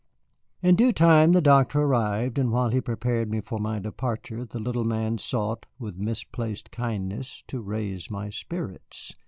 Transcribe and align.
In 0.63 0.75
due 0.75 0.91
time 0.93 1.33
the 1.33 1.41
doctor 1.43 1.81
arrived, 1.83 2.39
and 2.39 2.51
while 2.51 2.69
he 2.69 2.81
prepared 2.81 3.29
me 3.29 3.39
for 3.39 3.59
my 3.59 3.77
departure, 3.77 4.43
the 4.45 4.57
little 4.57 4.83
man 4.83 5.19
sought, 5.19 5.67
with 5.77 5.95
misplaced 5.95 6.71
kindness, 6.71 7.43
to 7.49 7.61
raise 7.61 8.09
my 8.09 8.31
spirits. 8.31 9.13